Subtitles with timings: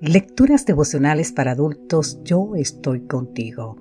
[0.00, 3.76] Lecturas devocionales para adultos Yo estoy contigo.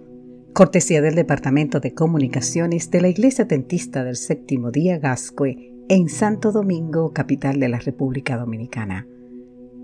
[0.51, 6.51] Cortesía del Departamento de Comunicaciones de la Iglesia Dentista del Séptimo Día Gascue en Santo
[6.51, 9.07] Domingo, capital de la República Dominicana.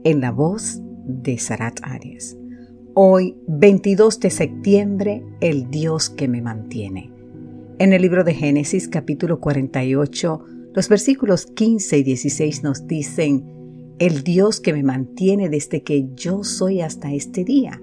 [0.03, 2.35] En la voz de Sarat Arias.
[2.95, 7.11] Hoy, 22 de septiembre, el Dios que me mantiene.
[7.77, 13.62] En el libro de Génesis capítulo 48, los versículos 15 y 16 nos dicen,
[13.99, 17.81] el Dios que me mantiene desde que yo soy hasta este día,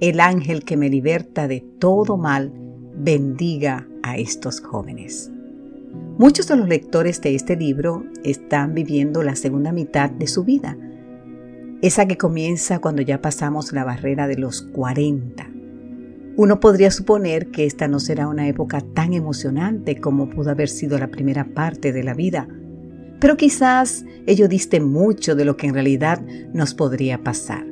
[0.00, 2.52] el ángel que me liberta de todo mal,
[2.96, 5.30] bendiga a estos jóvenes.
[6.18, 10.76] Muchos de los lectores de este libro están viviendo la segunda mitad de su vida,
[11.80, 15.48] esa que comienza cuando ya pasamos la barrera de los 40.
[16.36, 20.98] Uno podría suponer que esta no será una época tan emocionante como pudo haber sido
[20.98, 22.48] la primera parte de la vida,
[23.20, 26.20] pero quizás ello diste mucho de lo que en realidad
[26.52, 27.66] nos podría pasar.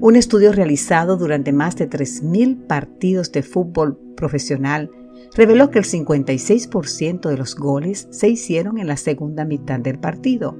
[0.00, 4.90] Un estudio realizado durante más de 3.000 partidos de fútbol profesional
[5.34, 10.56] reveló que el 56% de los goles se hicieron en la segunda mitad del partido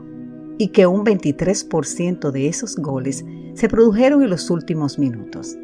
[0.59, 5.57] y que un 23% de esos goles se produjeron en los últimos minutos.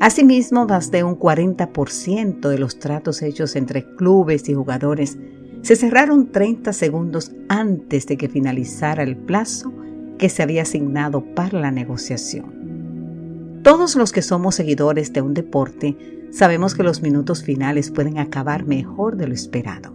[0.00, 5.16] Asimismo, más de un 40% de los tratos hechos entre clubes y jugadores
[5.62, 9.72] se cerraron 30 segundos antes de que finalizara el plazo
[10.18, 13.60] que se había asignado para la negociación.
[13.62, 15.96] Todos los que somos seguidores de un deporte
[16.30, 19.94] sabemos que los minutos finales pueden acabar mejor de lo esperado.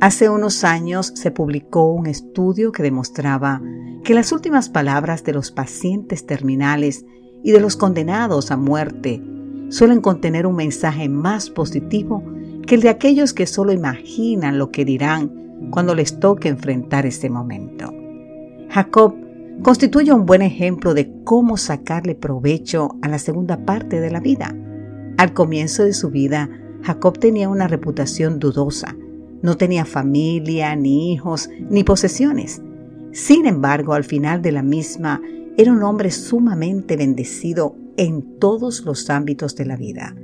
[0.00, 3.62] Hace unos años se publicó un estudio que demostraba
[4.02, 7.04] que las últimas palabras de los pacientes terminales
[7.42, 9.22] y de los condenados a muerte
[9.68, 12.22] suelen contener un mensaje más positivo
[12.66, 17.30] que el de aquellos que solo imaginan lo que dirán cuando les toque enfrentar ese
[17.30, 17.92] momento.
[18.70, 19.14] Jacob
[19.62, 24.54] constituye un buen ejemplo de cómo sacarle provecho a la segunda parte de la vida.
[25.16, 26.50] Al comienzo de su vida,
[26.82, 28.96] Jacob tenía una reputación dudosa.
[29.42, 32.62] No tenía familia, ni hijos, ni posesiones.
[33.12, 35.20] Sin embargo, al final de la misma,
[35.56, 40.16] era un hombre sumamente bendecido en todos los ámbitos de la vida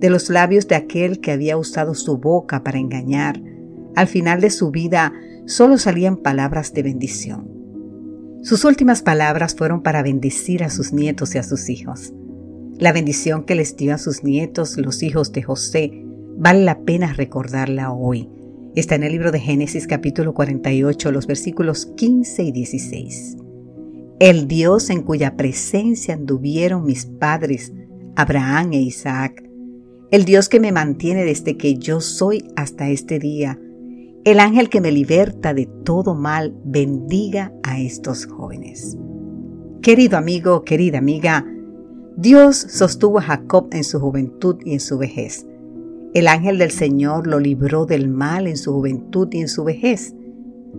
[0.00, 3.40] de los labios de aquel que había usado su boca para engañar,
[3.94, 5.12] al final de su vida
[5.46, 7.48] solo salían palabras de bendición.
[8.42, 12.14] Sus últimas palabras fueron para bendecir a sus nietos y a sus hijos.
[12.78, 16.06] La bendición que les dio a sus nietos, los hijos de José,
[16.38, 18.30] vale la pena recordarla hoy.
[18.74, 23.36] Está en el libro de Génesis capítulo 48, los versículos 15 y 16.
[24.20, 27.74] El Dios en cuya presencia anduvieron mis padres,
[28.16, 29.49] Abraham e Isaac,
[30.10, 33.58] el Dios que me mantiene desde que yo soy hasta este día,
[34.24, 38.98] el ángel que me liberta de todo mal, bendiga a estos jóvenes.
[39.82, 41.46] Querido amigo, querida amiga,
[42.16, 45.46] Dios sostuvo a Jacob en su juventud y en su vejez.
[46.12, 50.14] El ángel del Señor lo libró del mal en su juventud y en su vejez.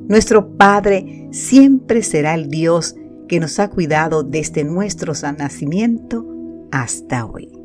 [0.08, 2.96] Nuestro Padre siempre será el Dios
[3.28, 6.28] que nos ha cuidado desde nuestro nacimiento
[6.70, 7.61] hasta hoy.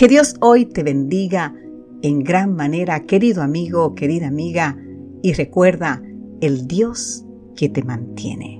[0.00, 1.54] Que Dios hoy te bendiga
[2.00, 4.78] en gran manera, querido amigo, querida amiga,
[5.22, 6.00] y recuerda
[6.40, 8.59] el Dios que te mantiene.